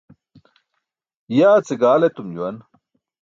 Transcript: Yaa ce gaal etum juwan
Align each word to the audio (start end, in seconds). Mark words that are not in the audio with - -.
Yaa 1.37 1.63
ce 1.65 1.73
gaal 1.81 2.03
etum 2.07 2.29
juwan 2.35 2.57